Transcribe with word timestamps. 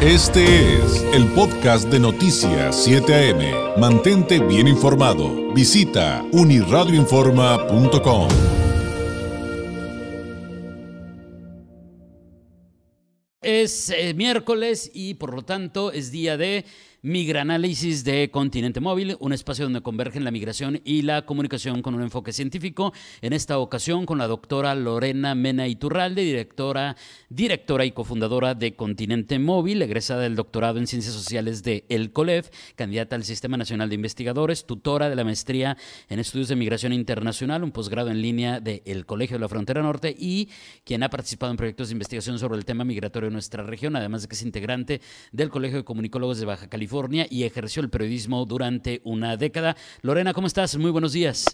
Este 0.00 0.76
es 0.76 1.02
el 1.12 1.26
podcast 1.32 1.88
de 1.88 1.98
Noticias 1.98 2.84
7 2.84 3.32
AM. 3.32 3.80
Mantente 3.80 4.38
bien 4.38 4.68
informado. 4.68 5.52
Visita 5.52 6.24
uniradioinforma.com. 6.30 8.28
Es 13.42 13.90
eh, 13.90 14.14
miércoles 14.14 14.88
y 14.94 15.14
por 15.14 15.34
lo 15.34 15.42
tanto 15.42 15.90
es 15.90 16.12
día 16.12 16.36
de 16.36 16.64
Migranálisis 17.00 18.02
de 18.02 18.28
Continente 18.28 18.80
Móvil, 18.80 19.16
un 19.20 19.32
espacio 19.32 19.66
donde 19.66 19.82
convergen 19.82 20.24
la 20.24 20.32
migración 20.32 20.80
y 20.84 21.02
la 21.02 21.24
comunicación 21.26 21.80
con 21.80 21.94
un 21.94 22.02
enfoque 22.02 22.32
científico. 22.32 22.92
En 23.22 23.32
esta 23.32 23.58
ocasión 23.58 24.04
con 24.04 24.18
la 24.18 24.26
doctora 24.26 24.74
Lorena 24.74 25.36
Mena 25.36 25.68
Iturralde, 25.68 26.22
directora, 26.22 26.96
directora 27.28 27.84
y 27.84 27.92
cofundadora 27.92 28.56
de 28.56 28.74
Continente 28.74 29.38
Móvil, 29.38 29.80
egresada 29.80 30.22
del 30.22 30.34
doctorado 30.34 30.80
en 30.80 30.88
Ciencias 30.88 31.14
Sociales 31.14 31.62
de 31.62 31.84
El 31.88 32.12
COLEF, 32.12 32.50
candidata 32.74 33.14
al 33.14 33.22
Sistema 33.22 33.56
Nacional 33.56 33.90
de 33.90 33.94
Investigadores, 33.94 34.66
tutora 34.66 35.08
de 35.08 35.14
la 35.14 35.22
maestría 35.22 35.76
en 36.08 36.18
Estudios 36.18 36.48
de 36.48 36.56
Migración 36.56 36.92
Internacional, 36.92 37.62
un 37.62 37.70
posgrado 37.70 38.10
en 38.10 38.20
línea 38.20 38.58
del 38.58 38.82
El 38.84 39.06
Colegio 39.06 39.36
de 39.36 39.42
la 39.42 39.48
Frontera 39.48 39.82
Norte 39.82 40.16
y 40.18 40.48
quien 40.82 41.04
ha 41.04 41.10
participado 41.10 41.52
en 41.52 41.58
proyectos 41.58 41.90
de 41.90 41.92
investigación 41.92 42.40
sobre 42.40 42.58
el 42.58 42.64
tema 42.64 42.82
migratorio 42.82 43.28
en 43.28 43.34
nuestra 43.34 43.62
región, 43.62 43.94
además 43.94 44.22
de 44.22 44.28
que 44.28 44.34
es 44.34 44.42
integrante 44.42 45.00
del 45.30 45.48
Colegio 45.48 45.78
de 45.78 45.84
Comunicólogos 45.84 46.40
de 46.40 46.46
Baja 46.46 46.68
California 46.68 46.87
y 47.30 47.44
ejerció 47.44 47.82
el 47.82 47.90
periodismo 47.90 48.44
durante 48.44 49.00
una 49.04 49.36
década. 49.36 49.76
Lorena, 50.02 50.32
¿cómo 50.32 50.46
estás? 50.46 50.76
Muy 50.76 50.90
buenos 50.90 51.12
días. 51.12 51.44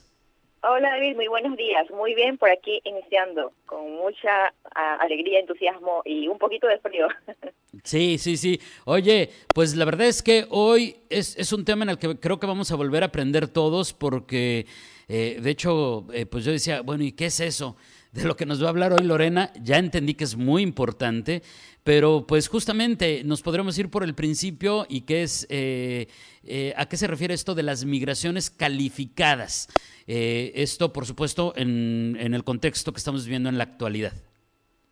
Hola 0.63 0.91
David, 0.93 1.17
muy 1.17 1.29
buenos 1.29 1.57
días. 1.59 1.91
Muy 1.91 2.15
bien 2.15 2.39
por 2.39 2.51
aquí 2.51 2.81
iniciando, 2.85 3.53
con 3.67 3.97
mucha 3.97 4.55
alegría, 5.01 5.41
entusiasmo 5.41 6.01
y 6.07 6.27
un 6.29 6.39
poquito 6.39 6.67
de 6.67 6.79
frío. 6.79 7.09
Sí, 7.83 8.19
sí, 8.19 8.37
sí. 8.37 8.61
Oye, 8.85 9.31
pues 9.53 9.75
la 9.75 9.85
verdad 9.85 10.07
es 10.07 10.23
que 10.23 10.47
hoy 10.49 10.97
es, 11.11 11.37
es 11.37 11.53
un 11.53 11.65
tema 11.65 11.83
en 11.83 11.91
el 11.91 11.99
que 11.99 12.19
creo 12.21 12.39
que 12.39 12.47
vamos 12.47 12.71
a 12.71 12.77
volver 12.77 13.03
a 13.03 13.07
aprender 13.07 13.49
todos 13.49 13.93
porque, 13.93 14.67
eh, 15.09 15.39
de 15.43 15.51
hecho, 15.51 16.07
eh, 16.13 16.25
pues 16.25 16.45
yo 16.45 16.53
decía, 16.53 16.83
bueno, 16.83 17.03
¿y 17.03 17.11
qué 17.11 17.27
es 17.27 17.41
eso? 17.41 17.77
De 18.15 18.25
lo 18.25 18.37
que 18.37 18.47
nos 18.47 18.63
va 18.63 18.67
a 18.67 18.71
hablar 18.71 18.93
hoy 18.93 19.05
Lorena, 19.05 19.51
ya 19.61 19.77
entendí 19.77 20.15
que 20.15 20.23
es 20.23 20.37
muy 20.37 20.63
importante, 20.63 21.43
pero 21.83 22.25
pues 22.29 22.47
justamente 22.47 23.23
nos 23.25 23.43
podremos 23.43 23.77
ir 23.77 23.91
por 23.91 24.05
el 24.05 24.15
principio 24.15 24.87
y 24.89 25.01
qué 25.01 25.25
es, 25.25 25.49
eh, 25.51 26.07
eh, 26.45 26.73
a 26.77 26.87
qué 26.87 26.97
se 26.97 27.09
refiere 27.09 27.35
esto 27.35 27.57
de 27.57 27.65
las 27.65 27.85
migraciones 27.85 28.51
calificadas. 28.51 29.67
Eh, 30.07 30.53
esto, 30.55 30.93
por 30.93 31.07
supuesto, 31.07 31.55
en, 31.57 32.17
en 32.21 32.35
el 32.35 32.45
contexto 32.45 32.93
que 32.93 32.99
estamos 32.99 33.25
viviendo 33.25 33.49
en 33.49 33.59
la 33.59 33.65
actualidad. 33.65 34.13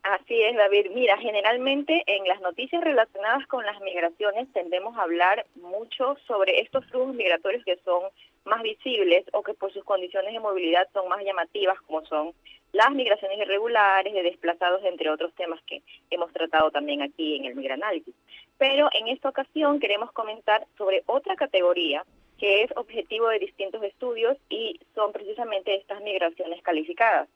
Así 0.03 0.42
es, 0.42 0.57
David. 0.57 0.86
Mira, 0.92 1.17
generalmente 1.19 2.03
en 2.07 2.27
las 2.27 2.41
noticias 2.41 2.83
relacionadas 2.83 3.47
con 3.47 3.64
las 3.64 3.81
migraciones 3.83 4.53
tendemos 4.53 4.98
a 4.98 5.03
hablar 5.03 5.47
mucho 5.55 6.17
sobre 6.27 6.61
estos 6.61 6.84
flujos 6.86 7.14
migratorios 7.14 7.64
que 7.64 7.79
son 7.84 8.03
más 8.45 8.62
visibles 8.62 9.25
o 9.33 9.43
que 9.43 9.55
por 9.55 9.73
sus 9.73 9.85
condiciones 9.85 10.33
de 10.33 10.41
movilidad 10.41 10.89
son 10.93 11.09
más 11.09 11.25
llamativas, 11.25 11.81
como 11.83 12.05
son 12.07 12.33
las 12.73 12.91
migraciones 12.91 13.39
irregulares, 13.39 14.12
de 14.12 14.23
desplazados, 14.23 14.83
entre 14.85 15.11
otros 15.11 15.33
temas 15.35 15.61
que 15.67 15.83
hemos 16.11 16.33
tratado 16.33 16.70
también 16.70 17.03
aquí 17.03 17.37
en 17.37 17.45
el 17.45 17.55
Migranálisis. 17.55 18.15
Pero 18.59 18.89
en 18.93 19.09
esta 19.09 19.29
ocasión 19.29 19.79
queremos 19.79 20.11
comentar 20.13 20.67
sobre 20.79 21.03
otra 21.07 21.37
categoría 21.37 22.05
que 22.39 22.63
es 22.63 22.73
objetivo 22.77 23.29
de 23.29 23.39
distintos 23.39 23.83
estudios 23.85 24.37
y 24.48 24.81
son 24.95 25.13
precisamente 25.13 25.77
estas 25.77 26.01
migraciones 26.03 26.63
calificadas. 26.63 27.29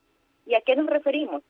¿Y 0.46 0.54
a 0.54 0.62
qué 0.62 0.74
nos 0.74 0.86
referimos? 0.86 1.42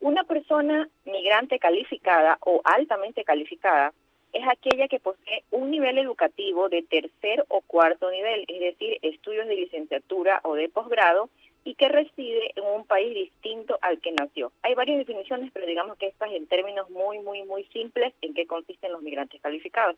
Una 0.00 0.24
persona 0.24 0.88
migrante 1.04 1.58
calificada 1.58 2.38
o 2.40 2.62
altamente 2.64 3.24
calificada 3.24 3.92
es 4.34 4.46
aquella 4.48 4.88
que 4.88 5.00
posee 5.00 5.44
un 5.50 5.70
nivel 5.70 5.96
educativo 5.96 6.68
de 6.68 6.82
tercer 6.82 7.44
o 7.48 7.60
cuarto 7.62 8.10
nivel, 8.10 8.44
es 8.48 8.60
decir, 8.60 8.98
estudios 9.00 9.46
de 9.46 9.54
licenciatura 9.54 10.40
o 10.42 10.54
de 10.54 10.68
posgrado, 10.68 11.30
y 11.64 11.76
que 11.76 11.88
reside 11.88 12.52
en 12.56 12.64
un 12.64 12.84
país 12.84 13.14
distinto 13.14 13.78
al 13.80 13.98
que 14.00 14.12
nació. 14.12 14.52
Hay 14.62 14.74
varias 14.74 14.98
definiciones, 14.98 15.50
pero 15.52 15.66
digamos 15.66 15.96
que 15.96 16.08
estas 16.08 16.30
en 16.32 16.46
términos 16.46 16.90
muy, 16.90 17.20
muy, 17.20 17.42
muy 17.44 17.64
simples 17.72 18.12
en 18.20 18.34
qué 18.34 18.46
consisten 18.46 18.92
los 18.92 19.00
migrantes 19.00 19.40
calificados. 19.40 19.96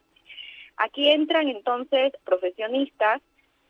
Aquí 0.76 1.08
entran 1.08 1.48
entonces 1.48 2.12
profesionistas, 2.24 3.20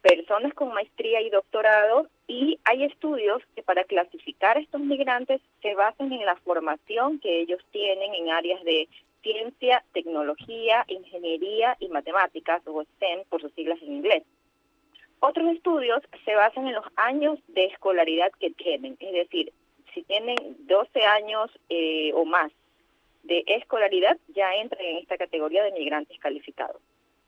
personas 0.03 0.53
con 0.53 0.75
maestría 0.75 1.23
y 1.23 1.31
doctorado, 1.31 2.09
y 2.29 2.59
hay 2.65 2.85
estudios 2.85 3.41
que 3.55 3.63
para 3.63 3.85
clasificar 3.85 4.57
a 4.57 4.61
estos 4.61 4.81
migrantes 4.81 5.41
se 5.63 5.75
basan 5.75 6.13
en 6.13 6.27
la 6.27 6.37
formación 6.37 7.19
que 7.21 7.41
ellos 7.41 7.65
tienen 7.71 8.15
en 8.15 8.31
áreas 8.31 8.63
de 8.65 8.89
ciencia, 9.27 9.83
tecnología, 9.93 10.85
ingeniería 10.87 11.77
y 11.81 11.89
matemáticas, 11.89 12.63
o 12.67 12.83
STEM 12.83 13.25
por 13.29 13.41
sus 13.41 13.53
siglas 13.55 13.83
en 13.83 13.95
inglés. 13.95 14.23
Otros 15.19 15.49
estudios 15.49 16.01
se 16.25 16.35
basan 16.35 16.69
en 16.69 16.75
los 16.75 16.85
años 16.95 17.39
de 17.49 17.65
escolaridad 17.65 18.31
que 18.39 18.51
tienen, 18.51 18.97
es 19.01 19.13
decir, 19.13 19.53
si 19.93 20.03
tienen 20.03 20.37
12 20.67 21.01
años 21.05 21.51
eh, 21.69 22.13
o 22.15 22.25
más 22.25 22.53
de 23.25 23.43
escolaridad, 23.47 24.17
ya 24.29 24.55
entran 24.55 24.85
en 24.85 24.99
esta 24.99 25.17
categoría 25.17 25.65
de 25.65 25.73
migrantes 25.73 26.17
calificados. 26.21 26.81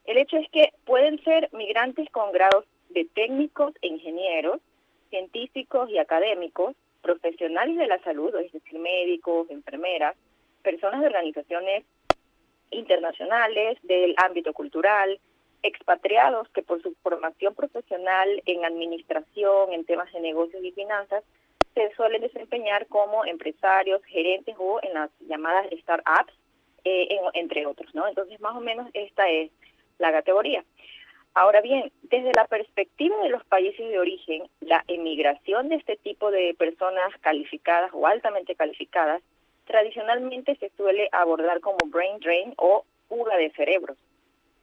El 0.05 0.19
hecho 0.19 0.37
es 0.37 0.49
que 0.51 0.73
pueden 0.85 1.23
ser 1.25 1.49
migrantes 1.53 2.09
con 2.11 2.31
grados 2.31 2.65
de 2.91 3.07
técnicos, 3.07 3.73
ingenieros, 3.83 4.61
científicos 5.11 5.91
y 5.91 5.99
académicos, 5.99 6.77
profesionales 7.03 7.77
de 7.77 7.87
la 7.87 7.99
salud, 8.05 8.33
es 8.37 8.53
decir, 8.53 8.79
médicos, 8.79 9.51
enfermeras, 9.51 10.15
personas 10.63 11.01
de 11.01 11.07
organizaciones 11.07 11.85
internacionales, 12.71 13.79
del 13.83 14.15
ámbito 14.19 14.53
cultural, 14.53 15.19
expatriados 15.63 16.49
que 16.51 16.63
por 16.63 16.83
su 16.83 16.95
formación 17.03 17.55
profesional 17.55 18.43
en 18.47 18.65
administración, 18.65 19.73
en 19.73 19.85
temas 19.85 20.13
de 20.13 20.21
negocios 20.21 20.63
y 20.63 20.73
finanzas, 20.73 21.25
se 21.75 21.95
suelen 21.95 22.23
desempeñar 22.23 22.87
como 22.87 23.25
empresarios, 23.25 24.03
gerentes 24.05 24.55
o 24.59 24.81
en 24.83 24.95
las 24.95 25.11
llamadas 25.21 25.67
startups, 25.81 26.33
eh, 26.85 27.09
entre 27.35 27.67
otros. 27.67 27.91
Entonces, 27.95 28.41
más 28.41 28.57
o 28.57 28.61
menos 28.61 28.89
esta 28.95 29.29
es 29.29 29.51
la 29.99 30.13
categoría. 30.13 30.65
Ahora 31.35 31.61
bien, 31.61 31.93
desde 32.03 32.33
la 32.35 32.47
perspectiva 32.47 33.17
de 33.23 33.29
los 33.29 33.45
países 33.45 33.89
de 33.89 33.99
origen, 33.99 34.49
la 34.61 34.83
emigración 34.89 35.69
de 35.69 35.77
este 35.77 35.97
tipo 35.97 36.31
de 36.31 36.55
personas 36.59 37.17
calificadas 37.21 37.91
o 37.93 38.07
altamente 38.07 38.57
calificadas 38.57 39.23
tradicionalmente 39.69 40.57
se 40.57 40.71
suele 40.77 41.09
abordar 41.13 41.61
como 41.61 41.79
brain 41.87 42.19
drain 42.19 42.55
o 42.57 42.85
fuga 43.09 43.37
de 43.37 43.51
cerebros. 43.51 43.97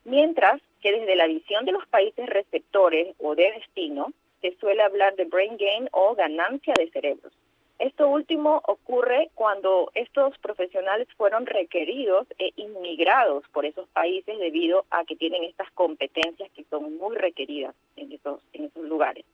Mientras 0.03 0.61
que 0.81 0.91
desde 0.91 1.15
la 1.15 1.27
visión 1.27 1.63
de 1.65 1.71
los 1.71 1.87
países 1.87 2.27
receptores 2.27 3.15
o 3.19 3.35
de 3.35 3.51
destino, 3.53 4.11
se 4.41 4.55
suele 4.57 4.83
hablar 4.83 5.15
de 5.15 5.25
brain 5.25 5.55
gain 5.57 5.87
o 5.91 6.13
ganancia 6.15 6.73
de 6.77 6.89
cerebros. 6.91 7.31
Esto 7.77 8.07
último 8.07 8.61
ocurre 8.67 9.29
cuando 9.35 9.91
estos 9.95 10.37
profesionales 10.39 11.07
fueron 11.17 11.45
requeridos 11.45 12.25
e 12.39 12.51
inmigrados 12.55 13.43
por 13.49 13.65
esos 13.65 13.87
países 13.89 14.39
debido 14.39 14.85
a 14.91 15.03
que 15.05 15.15
tienen 15.15 15.43
estas 15.43 15.69
competencias 15.71 16.49
que 16.51 16.63
son 16.69 16.97
muy 16.97 17.17
requeridas 17.17 17.75
en 17.97 18.11
esos, 18.11 18.41
en 18.53 18.65
esos 18.65 18.85
lugares. 18.85 19.25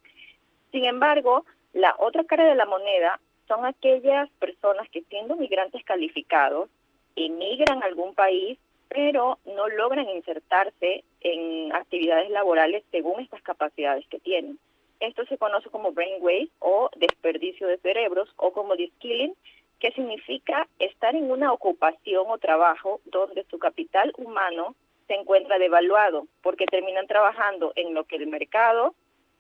Sin 0.72 0.86
embargo, 0.86 1.46
la 1.74 1.96
otra 2.00 2.24
cara 2.24 2.46
de 2.46 2.56
la 2.56 2.66
moneda 2.66 3.20
son 3.47 3.66
aquellas 3.66 4.29
personas 4.40 4.90
que 4.90 5.03
siendo 5.03 5.35
migrantes 5.35 5.84
calificados 5.84 6.69
emigran 7.16 7.84
a 7.84 7.85
algún 7.88 8.16
país 8.16 8.57
pero 8.94 9.40
no 9.46 9.69
logran 9.69 10.09
insertarse 10.09 11.06
en 11.22 11.74
actividades 11.74 12.29
laborales 12.29 12.84
según 12.91 13.22
estas 13.22 13.41
capacidades 13.41 14.06
que 14.07 14.19
tienen. 14.19 14.59
Esto 15.00 15.25
se 15.28 15.38
conoce 15.38 15.69
como 15.69 15.94
brain 15.94 16.18
waste 16.19 16.52
o 16.59 16.90
desperdicio 16.97 17.68
de 17.68 17.78
cerebros 17.78 18.29
o 18.35 18.52
como 18.52 18.75
de-skilling, 18.75 19.34
que 19.79 19.91
significa 19.94 20.68
estar 20.78 21.16
en 21.16 21.31
una 21.31 21.53
ocupación 21.53 22.25
o 22.28 22.38
trabajo 22.38 23.00
donde 23.06 23.46
su 23.46 23.59
capital 23.59 24.11
humano 24.17 24.76
se 25.08 25.16
encuentra 25.16 25.58
devaluado, 25.58 26.28
porque 26.44 26.66
terminan 26.66 27.08
trabajando 27.08 27.72
en 27.76 27.94
lo 27.94 28.03
que 28.03 28.17
el 28.17 28.28
mercado 28.28 28.94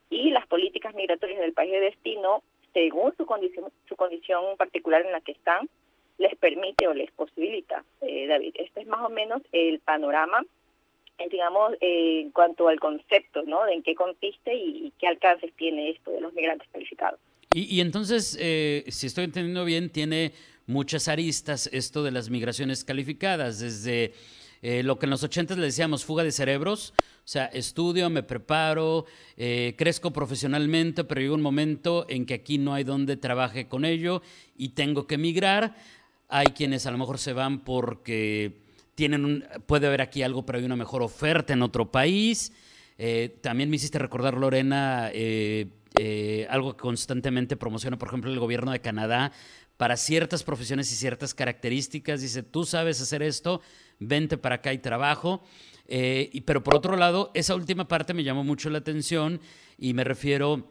y 0.09 0.31
las 0.31 0.47
políticas 0.47 0.95
migratorias 0.95 1.39
del 1.39 1.53
país 1.53 1.71
de 1.71 1.81
destino, 1.81 2.41
según 2.73 3.13
su 3.17 3.25
condición, 3.25 3.71
su 3.87 3.95
condición 3.95 4.57
particular 4.57 5.05
en 5.05 5.11
la 5.11 5.21
que 5.21 5.33
están, 5.33 5.69
les 6.17 6.35
permite 6.37 6.87
o 6.87 6.93
les 6.93 7.11
posibilita, 7.11 7.83
eh, 8.01 8.27
David. 8.27 8.53
Este 8.55 8.81
es 8.81 8.87
más 8.87 9.01
o 9.05 9.09
menos 9.09 9.41
el 9.51 9.79
panorama, 9.79 10.45
eh, 11.17 11.27
digamos, 11.29 11.73
eh, 11.81 12.21
en 12.21 12.31
cuanto 12.31 12.67
al 12.67 12.79
concepto, 12.79 13.43
¿no? 13.43 13.65
De 13.65 13.73
en 13.73 13.83
qué 13.83 13.95
consiste 13.95 14.53
y, 14.53 14.93
qué 14.99 15.07
alcances 15.07 15.51
tiene 15.55 15.89
esto 15.89 16.11
de 16.11 16.21
los 16.21 16.33
migrantes 16.33 16.67
calificados. 16.71 17.19
Y, 17.53 17.81
entonces, 17.81 18.37
si 18.87 19.07
estoy 19.07 19.25
entendiendo 19.25 19.65
bien, 19.65 19.89
tiene 19.89 20.31
muchas 20.67 21.09
aristas 21.09 21.67
esto 21.73 22.01
de 22.01 22.11
las 22.11 22.29
migraciones 22.29 22.85
calificadas, 22.85 23.59
desde 23.59 24.13
lo 24.61 24.99
que 24.99 25.07
en 25.07 25.09
los 25.09 25.23
ochentas 25.23 25.57
le 25.57 25.65
decíamos 25.65 26.05
fuga 26.05 26.23
de 26.23 26.31
cerebros, 26.31 26.93
o 26.99 27.27
sea, 27.27 27.45
estudio, 27.45 28.09
me 28.09 28.21
preparo, 28.21 29.05
crezco 29.35 30.11
profesionalmente, 30.11 31.03
pero 31.03 31.21
llega 31.21 31.33
un 31.33 31.41
momento 31.41 32.05
en 32.09 32.25
que 32.25 32.35
aquí 32.35 32.59
no 32.59 32.73
hay 32.73 32.83
donde 32.83 33.17
trabaje 33.17 33.67
con 33.67 33.85
ello 33.85 34.21
y 34.55 34.69
tengo 34.69 35.07
que 35.07 35.17
migrar 35.17 35.75
hay 36.31 36.47
quienes 36.47 36.85
a 36.85 36.91
lo 36.91 36.97
mejor 36.97 37.19
se 37.19 37.33
van 37.33 37.59
porque 37.59 38.61
tienen 38.95 39.45
puede 39.65 39.87
haber 39.87 40.01
aquí 40.01 40.23
algo, 40.23 40.45
pero 40.45 40.57
hay 40.59 40.65
una 40.65 40.77
mejor 40.77 41.03
oferta 41.03 41.53
en 41.53 41.61
otro 41.61 41.91
país. 41.91 42.53
Eh, 42.97 43.37
también 43.41 43.69
me 43.69 43.75
hiciste 43.75 43.99
recordar, 43.99 44.35
Lorena, 44.35 45.09
eh, 45.13 45.67
eh, 45.99 46.47
algo 46.49 46.77
que 46.77 46.81
constantemente 46.81 47.57
promociona, 47.57 47.97
por 47.97 48.07
ejemplo, 48.07 48.31
el 48.31 48.39
gobierno 48.39 48.71
de 48.71 48.79
Canadá 48.79 49.33
para 49.81 49.97
ciertas 49.97 50.43
profesiones 50.43 50.91
y 50.91 50.95
ciertas 50.95 51.33
características. 51.33 52.21
Dice, 52.21 52.43
tú 52.43 52.65
sabes 52.65 53.01
hacer 53.01 53.23
esto, 53.23 53.61
vente 53.97 54.37
para 54.37 54.57
acá 54.57 54.73
y 54.73 54.77
trabajo. 54.77 55.41
y, 55.87 56.41
pero 56.41 56.61
por 56.61 56.75
otro 56.75 56.95
lado, 56.95 57.31
esa 57.33 57.55
última 57.55 57.87
parte 57.87 58.13
me 58.13 58.23
llamó 58.23 58.43
mucho 58.43 58.69
la 58.69 58.77
atención 58.77 59.41
y 59.79 59.95
me 59.95 60.03
refiero 60.03 60.69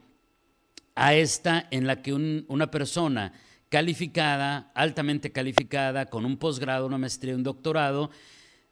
a 0.95 1.15
esta 1.15 1.67
en 1.73 1.89
la 1.89 2.03
que 2.03 2.13
una 2.13 2.71
persona 2.71 3.33
calificada, 3.69 4.71
altamente 4.77 5.33
calificada, 5.33 6.07
con 6.07 6.25
un 6.25 6.37
posgrado, 6.37 6.87
una 6.87 6.99
maestría, 6.99 7.35
un 7.35 7.43
doctorado, 7.43 8.13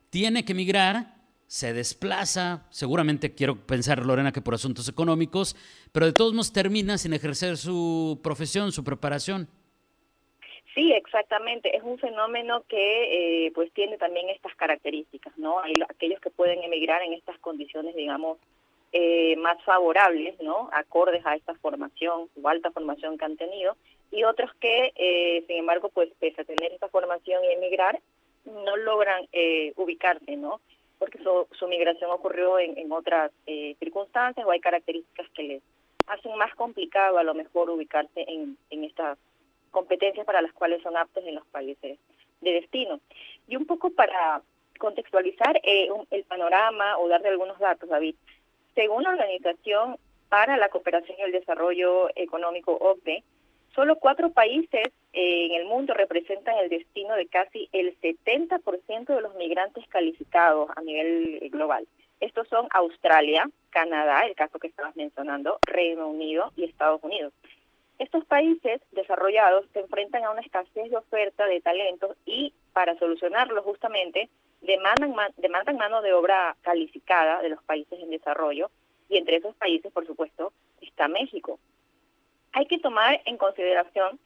tiene 0.08 0.44
que 0.44 0.52
emigrar, 0.52 1.16
se 1.48 1.72
desplaza, 1.72 2.68
seguramente 2.70 3.34
quiero 3.34 3.66
pensar, 3.66 4.06
Lorena, 4.06 4.30
que 4.30 4.40
por 4.40 4.54
asuntos 4.54 4.88
económicos, 4.88 5.56
pero 5.90 6.06
de 6.06 6.12
todos 6.12 6.32
modos 6.32 6.52
termina 6.52 6.96
sin 6.96 7.12
ejercer 7.12 7.56
su 7.56 8.20
profesión, 8.22 8.70
su 8.70 8.84
preparación. 8.84 9.48
Sí, 10.78 10.92
exactamente. 10.92 11.76
Es 11.76 11.82
un 11.82 11.98
fenómeno 11.98 12.62
que 12.68 13.46
eh, 13.46 13.52
pues 13.52 13.72
tiene 13.72 13.98
también 13.98 14.28
estas 14.28 14.54
características, 14.54 15.36
¿no? 15.36 15.56
Aquellos 15.88 16.20
que 16.20 16.30
pueden 16.30 16.62
emigrar 16.62 17.02
en 17.02 17.14
estas 17.14 17.36
condiciones, 17.40 17.96
digamos, 17.96 18.38
eh, 18.92 19.34
más 19.38 19.60
favorables, 19.64 20.40
¿no? 20.40 20.70
Acordes 20.72 21.26
a 21.26 21.34
esta 21.34 21.54
formación 21.56 22.28
o 22.40 22.48
alta 22.48 22.70
formación 22.70 23.18
que 23.18 23.24
han 23.24 23.36
tenido, 23.36 23.76
y 24.12 24.22
otros 24.22 24.54
que, 24.60 24.92
eh, 24.94 25.42
sin 25.48 25.56
embargo, 25.56 25.88
pues 25.88 26.10
pese 26.20 26.42
a 26.42 26.44
tener 26.44 26.72
esta 26.72 26.88
formación 26.88 27.42
y 27.42 27.54
emigrar, 27.54 27.98
no 28.44 28.76
logran 28.76 29.26
eh, 29.32 29.72
ubicarse, 29.74 30.36
¿no? 30.36 30.60
Porque 31.00 31.18
su, 31.18 31.48
su 31.58 31.66
migración 31.66 32.12
ocurrió 32.12 32.60
en, 32.60 32.78
en 32.78 32.92
otras 32.92 33.32
eh, 33.48 33.74
circunstancias 33.80 34.46
o 34.46 34.50
hay 34.52 34.60
características 34.60 35.28
que 35.30 35.42
les 35.42 35.62
hacen 36.06 36.36
más 36.36 36.54
complicado 36.54 37.18
a 37.18 37.24
lo 37.24 37.34
mejor 37.34 37.68
ubicarse 37.68 38.24
en, 38.28 38.56
en 38.70 38.84
estas 38.84 39.18
competencias 39.78 40.26
para 40.26 40.42
las 40.42 40.52
cuales 40.52 40.82
son 40.82 40.96
aptos 40.96 41.24
en 41.24 41.36
los 41.36 41.46
países 41.46 41.98
de 42.40 42.52
destino. 42.52 42.98
Y 43.46 43.54
un 43.54 43.64
poco 43.64 43.90
para 43.90 44.42
contextualizar 44.76 45.60
eh, 45.62 45.88
el 46.10 46.24
panorama 46.24 46.98
o 46.98 47.08
darle 47.08 47.28
algunos 47.28 47.60
datos, 47.60 47.88
David, 47.88 48.16
según 48.74 49.04
la 49.04 49.10
Organización 49.10 49.96
para 50.28 50.56
la 50.56 50.68
Cooperación 50.68 51.16
y 51.18 51.22
el 51.22 51.32
Desarrollo 51.32 52.10
Económico 52.16 52.72
OCDE, 52.72 53.22
solo 53.72 53.96
cuatro 53.96 54.30
países 54.30 54.88
eh, 55.12 55.46
en 55.46 55.52
el 55.52 55.66
mundo 55.66 55.94
representan 55.94 56.58
el 56.58 56.68
destino 56.68 57.14
de 57.14 57.28
casi 57.28 57.68
el 57.70 57.96
70% 58.00 59.14
de 59.14 59.20
los 59.20 59.36
migrantes 59.36 59.86
calificados 59.86 60.70
a 60.74 60.80
nivel 60.82 61.38
global. 61.52 61.86
Estos 62.18 62.48
son 62.48 62.66
Australia, 62.70 63.48
Canadá, 63.70 64.22
el 64.26 64.34
caso 64.34 64.58
que 64.58 64.66
estabas 64.66 64.96
mencionando, 64.96 65.60
Reino 65.62 66.08
Unido 66.08 66.50
y 66.56 66.64
Estados 66.64 67.00
Unidos. 67.04 67.32
Estos 67.98 68.24
países 68.26 68.80
desarrollados 68.92 69.66
se 69.72 69.80
enfrentan 69.80 70.24
a 70.24 70.30
una 70.30 70.40
escasez 70.40 70.90
de 70.90 70.96
oferta 70.96 71.46
de 71.46 71.60
talentos 71.60 72.16
y 72.24 72.54
para 72.72 72.96
solucionarlo 72.98 73.62
justamente 73.62 74.28
demandan, 74.60 75.14
demandan 75.36 75.76
mano 75.76 76.00
de 76.00 76.12
obra 76.12 76.56
calificada 76.62 77.42
de 77.42 77.48
los 77.48 77.62
países 77.64 77.98
en 78.00 78.10
desarrollo 78.10 78.70
y 79.08 79.18
entre 79.18 79.36
esos 79.36 79.54
países, 79.56 79.92
por 79.92 80.06
supuesto, 80.06 80.52
está 80.80 81.08
México. 81.08 81.58
Hay 82.52 82.66
que 82.66 82.78
tomar 82.78 83.20
en 83.24 83.36
consideración 83.36 84.20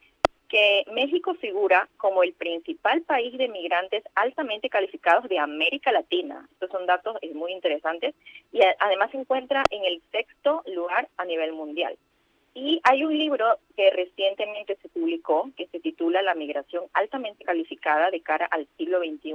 que 0.48 0.84
México 0.92 1.32
figura 1.36 1.88
como 1.96 2.22
el 2.22 2.34
principal 2.34 3.00
país 3.02 3.36
de 3.38 3.48
migrantes 3.48 4.04
altamente 4.14 4.68
calificados 4.68 5.26
de 5.30 5.38
América 5.38 5.92
Latina. 5.92 6.46
Estos 6.52 6.70
son 6.70 6.84
datos 6.84 7.16
eh, 7.22 7.32
muy 7.32 7.52
interesantes 7.52 8.14
y 8.52 8.60
además 8.78 9.10
se 9.12 9.16
encuentra 9.16 9.62
en 9.70 9.84
el 9.86 10.02
sexto 10.12 10.62
lugar 10.66 11.08
a 11.16 11.24
nivel 11.24 11.52
mundial. 11.52 11.96
Y 12.54 12.80
hay 12.84 13.04
un 13.04 13.16
libro 13.16 13.46
que 13.76 13.90
recientemente 13.90 14.76
se 14.82 14.88
publicó 14.90 15.50
que 15.56 15.66
se 15.68 15.80
titula 15.80 16.22
La 16.22 16.34
migración 16.34 16.84
altamente 16.92 17.44
calificada 17.44 18.10
de 18.10 18.20
cara 18.20 18.46
al 18.50 18.68
siglo 18.76 18.98
XXI, 18.98 19.32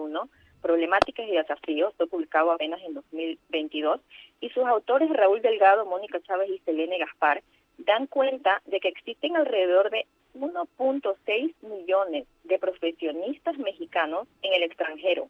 problemáticas 0.61 1.27
y 1.27 1.31
desafíos, 1.31 1.93
fue 1.97 2.07
publicado 2.07 2.51
apenas 2.51 2.81
en 2.83 2.93
2022, 2.93 4.01
y 4.39 4.49
sus 4.49 4.65
autores 4.65 5.09
Raúl 5.09 5.41
Delgado, 5.41 5.85
Mónica 5.85 6.21
Chávez 6.21 6.49
y 6.49 6.59
Selene 6.59 6.99
Gaspar 6.99 7.41
dan 7.77 8.07
cuenta 8.07 8.61
de 8.65 8.79
que 8.79 8.87
existen 8.87 9.35
alrededor 9.35 9.89
de 9.89 10.05
1.6 10.35 11.53
millones 11.61 12.27
de 12.43 12.59
profesionistas 12.59 13.57
mexicanos 13.57 14.27
en 14.41 14.53
el 14.53 14.63
extranjero 14.63 15.29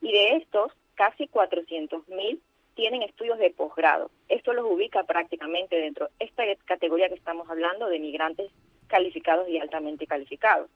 y 0.00 0.12
de 0.12 0.36
estos 0.36 0.72
casi 0.94 1.28
400 1.28 2.06
mil 2.08 2.40
tienen 2.74 3.02
estudios 3.02 3.38
de 3.38 3.50
posgrado. 3.50 4.10
Esto 4.28 4.52
los 4.52 4.64
ubica 4.64 5.04
prácticamente 5.04 5.76
dentro 5.76 6.06
de 6.06 6.26
esta 6.26 6.44
categoría 6.64 7.08
que 7.08 7.14
estamos 7.14 7.48
hablando 7.50 7.88
de 7.88 7.98
migrantes 7.98 8.50
calificados 8.86 9.48
y 9.48 9.58
altamente 9.58 10.06
calificados. 10.06 10.68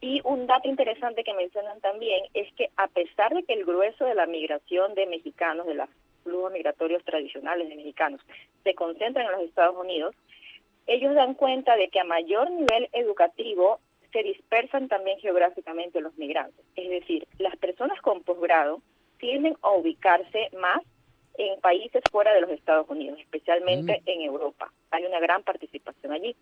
Y 0.00 0.20
un 0.24 0.46
dato 0.46 0.68
interesante 0.68 1.24
que 1.24 1.32
mencionan 1.32 1.80
también 1.80 2.24
es 2.34 2.52
que 2.54 2.68
a 2.76 2.88
pesar 2.88 3.32
de 3.34 3.42
que 3.44 3.54
el 3.54 3.64
grueso 3.64 4.04
de 4.04 4.14
la 4.14 4.26
migración 4.26 4.94
de 4.94 5.06
mexicanos, 5.06 5.66
de 5.66 5.74
los 5.74 5.88
flujos 6.22 6.52
migratorios 6.52 7.02
tradicionales 7.04 7.68
de 7.68 7.76
mexicanos, 7.76 8.20
se 8.62 8.74
concentra 8.74 9.24
en 9.24 9.32
los 9.32 9.40
Estados 9.42 9.76
Unidos, 9.76 10.14
ellos 10.86 11.14
dan 11.14 11.34
cuenta 11.34 11.76
de 11.76 11.88
que 11.88 12.00
a 12.00 12.04
mayor 12.04 12.50
nivel 12.50 12.88
educativo 12.92 13.80
se 14.12 14.22
dispersan 14.22 14.88
también 14.88 15.18
geográficamente 15.20 16.00
los 16.00 16.16
migrantes. 16.18 16.64
Es 16.76 16.88
decir, 16.88 17.26
las 17.38 17.56
personas 17.56 18.00
con 18.00 18.22
posgrado 18.22 18.82
tienden 19.18 19.56
a 19.62 19.70
ubicarse 19.70 20.50
más 20.58 20.82
en 21.36 21.60
países 21.60 22.02
fuera 22.10 22.32
de 22.32 22.40
los 22.40 22.50
Estados 22.50 22.88
Unidos, 22.88 23.18
especialmente 23.20 24.02
mm. 24.04 24.08
en 24.08 24.20
Europa. 24.22 24.72
Hay 24.90 25.04
una 25.04 25.20
gran 25.20 25.42
participación 25.42 26.12
allí. 26.12 26.36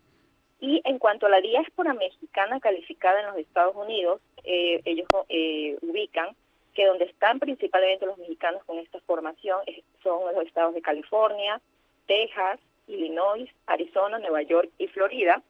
Y 0.59 0.81
en 0.85 0.97
cuanto 0.97 1.25
a 1.25 1.29
la 1.29 1.41
diáspora 1.41 1.93
mexicana 1.93 2.59
calificada 2.59 3.19
en 3.19 3.27
los 3.27 3.37
Estados 3.37 3.75
Unidos, 3.75 4.21
eh, 4.43 4.81
ellos 4.85 5.07
eh, 5.29 5.77
ubican 5.81 6.29
que 6.73 6.85
donde 6.85 7.05
están 7.05 7.39
principalmente 7.39 8.05
los 8.05 8.17
mexicanos 8.17 8.63
con 8.63 8.77
esta 8.79 8.99
formación 9.01 9.59
son 10.01 10.33
los 10.33 10.45
estados 10.45 10.73
de 10.73 10.81
California, 10.81 11.61
Texas, 12.07 12.59
Illinois, 12.87 13.49
Arizona, 13.67 14.19
Nueva 14.19 14.41
York 14.41 14.69
y 14.77 14.87
Florida. 14.87 15.41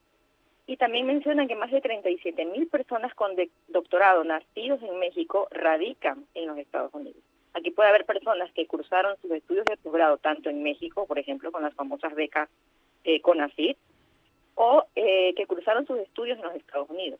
Y 0.66 0.78
también 0.78 1.06
mencionan 1.06 1.48
que 1.48 1.56
más 1.56 1.72
de 1.72 1.82
37 1.82 2.46
mil 2.46 2.68
personas 2.68 3.14
con 3.16 3.36
doctorado 3.68 4.24
nacidos 4.24 4.82
en 4.82 4.98
México 4.98 5.48
radican 5.52 6.26
en 6.34 6.48
los 6.48 6.58
Estados 6.58 6.94
Unidos. 6.94 7.22
Aquí 7.54 7.72
puede 7.72 7.90
haber 7.90 8.06
personas 8.06 8.52
que 8.54 8.66
cursaron 8.66 9.16
sus 9.22 9.32
estudios 9.32 9.66
de 9.66 9.78
posgrado 9.78 10.18
tanto 10.18 10.50
en 10.50 10.64
México, 10.64 11.06
por 11.06 11.20
ejemplo, 11.20 11.52
con 11.52 11.64
las 11.64 11.74
famosas 11.76 12.16
becas 12.16 12.50
eh, 13.04 13.22
CONACYT, 13.22 13.78
o 14.56 14.86
eh, 14.96 15.34
que 15.36 15.46
cruzaron 15.46 15.86
sus 15.86 16.00
estudios 16.00 16.38
en 16.40 16.46
los 16.46 16.56
Estados 16.56 16.90
Unidos. 16.90 17.20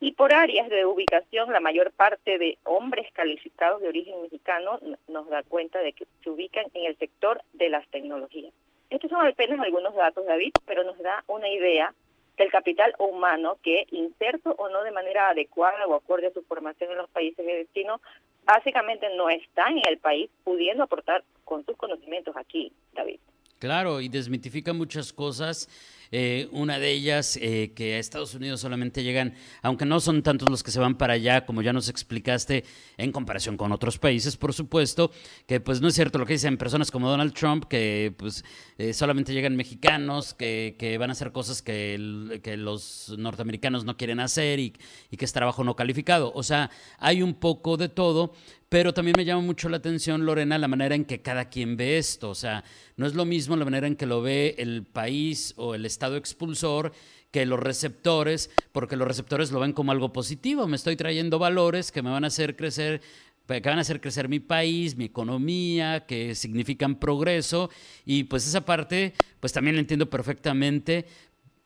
Y 0.00 0.12
por 0.12 0.34
áreas 0.34 0.68
de 0.68 0.84
ubicación, 0.84 1.52
la 1.52 1.60
mayor 1.60 1.92
parte 1.92 2.38
de 2.38 2.58
hombres 2.64 3.06
calificados 3.12 3.80
de 3.80 3.88
origen 3.88 4.20
mexicano 4.20 4.80
nos 5.06 5.28
da 5.28 5.44
cuenta 5.44 5.78
de 5.78 5.92
que 5.92 6.06
se 6.24 6.30
ubican 6.30 6.64
en 6.74 6.86
el 6.86 6.98
sector 6.98 7.40
de 7.52 7.68
las 7.68 7.86
tecnologías. 7.88 8.52
Estos 8.90 9.10
son 9.10 9.24
apenas 9.24 9.60
algunos 9.60 9.94
datos, 9.94 10.26
David, 10.26 10.52
pero 10.66 10.82
nos 10.82 10.98
da 10.98 11.22
una 11.28 11.48
idea 11.48 11.94
del 12.36 12.50
capital 12.50 12.94
humano 12.98 13.58
que, 13.62 13.86
inserto 13.90 14.54
o 14.58 14.68
no 14.68 14.82
de 14.82 14.90
manera 14.90 15.30
adecuada 15.30 15.86
o 15.86 15.94
acorde 15.94 16.28
a 16.28 16.32
su 16.32 16.42
formación 16.42 16.90
en 16.90 16.98
los 16.98 17.10
países 17.10 17.44
de 17.44 17.54
destino, 17.54 18.00
básicamente 18.44 19.06
no 19.16 19.30
está 19.30 19.68
en 19.68 19.82
el 19.88 19.98
país 19.98 20.30
pudiendo 20.44 20.82
aportar 20.82 21.24
con 21.44 21.64
sus 21.64 21.76
conocimientos 21.76 22.36
aquí, 22.36 22.72
David. 22.94 23.20
Claro, 23.58 24.00
y 24.00 24.08
desmitifica 24.08 24.72
muchas 24.72 25.12
cosas 25.12 25.68
eh, 26.12 26.48
una 26.52 26.78
de 26.78 26.90
ellas, 26.92 27.38
eh, 27.40 27.72
que 27.74 27.94
a 27.94 27.98
Estados 27.98 28.34
Unidos 28.34 28.60
solamente 28.60 29.02
llegan, 29.02 29.34
aunque 29.62 29.86
no 29.86 29.98
son 29.98 30.22
tantos 30.22 30.50
los 30.50 30.62
que 30.62 30.70
se 30.70 30.78
van 30.78 30.98
para 30.98 31.14
allá, 31.14 31.46
como 31.46 31.62
ya 31.62 31.72
nos 31.72 31.88
explicaste, 31.88 32.64
en 32.98 33.12
comparación 33.12 33.56
con 33.56 33.72
otros 33.72 33.98
países, 33.98 34.36
por 34.36 34.52
supuesto, 34.52 35.10
que 35.46 35.58
pues 35.58 35.80
no 35.80 35.88
es 35.88 35.94
cierto 35.94 36.18
lo 36.18 36.26
que 36.26 36.34
dicen 36.34 36.58
personas 36.58 36.90
como 36.90 37.08
Donald 37.08 37.32
Trump, 37.32 37.64
que 37.64 38.14
pues 38.16 38.44
eh, 38.76 38.92
solamente 38.92 39.32
llegan 39.32 39.56
mexicanos, 39.56 40.34
que, 40.34 40.76
que, 40.78 40.98
van 40.98 41.08
a 41.08 41.12
hacer 41.12 41.32
cosas 41.32 41.62
que, 41.62 42.40
que 42.42 42.58
los 42.58 43.14
norteamericanos 43.16 43.86
no 43.86 43.96
quieren 43.96 44.20
hacer 44.20 44.60
y, 44.60 44.74
y 45.10 45.16
que 45.16 45.24
es 45.24 45.32
trabajo 45.32 45.64
no 45.64 45.76
calificado. 45.76 46.30
O 46.34 46.42
sea, 46.42 46.70
hay 46.98 47.22
un 47.22 47.32
poco 47.34 47.78
de 47.78 47.88
todo, 47.88 48.34
pero 48.72 48.94
también 48.94 49.18
me 49.18 49.26
llama 49.26 49.42
mucho 49.42 49.68
la 49.68 49.76
atención, 49.76 50.24
Lorena, 50.24 50.56
la 50.56 50.66
manera 50.66 50.94
en 50.94 51.04
que 51.04 51.20
cada 51.20 51.50
quien 51.50 51.76
ve 51.76 51.98
esto. 51.98 52.30
O 52.30 52.34
sea, 52.34 52.64
no 52.96 53.06
es 53.06 53.14
lo 53.14 53.26
mismo 53.26 53.54
la 53.54 53.66
manera 53.66 53.86
en 53.86 53.96
que 53.96 54.06
lo 54.06 54.22
ve 54.22 54.54
el 54.56 54.84
país 54.86 55.52
o 55.58 55.74
el 55.74 55.84
estado 55.84 56.16
expulsor 56.16 56.94
que 57.30 57.44
los 57.44 57.60
receptores, 57.60 58.48
porque 58.72 58.96
los 58.96 59.06
receptores 59.06 59.52
lo 59.52 59.60
ven 59.60 59.74
como 59.74 59.92
algo 59.92 60.14
positivo. 60.14 60.66
Me 60.66 60.76
estoy 60.76 60.96
trayendo 60.96 61.38
valores 61.38 61.92
que 61.92 62.00
me 62.00 62.08
van 62.08 62.24
a 62.24 62.28
hacer 62.28 62.56
crecer 62.56 63.02
que 63.46 63.60
van 63.60 63.76
a 63.76 63.82
hacer 63.82 64.00
crecer 64.00 64.30
mi 64.30 64.40
país, 64.40 64.96
mi 64.96 65.04
economía, 65.04 66.06
que 66.06 66.34
significan 66.34 66.98
progreso 66.98 67.68
y 68.06 68.24
pues 68.24 68.46
esa 68.48 68.64
parte 68.64 69.12
pues 69.40 69.52
también 69.52 69.76
la 69.76 69.80
entiendo 69.80 70.08
perfectamente 70.08 71.04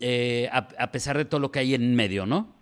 eh, 0.01 0.49
a 0.51 0.91
pesar 0.91 1.17
de 1.17 1.25
todo 1.25 1.39
lo 1.39 1.53
que 1.53 1.61
hay 1.61 1.75
en 1.75 1.95
medio, 1.95 2.27
¿no? 2.27 2.56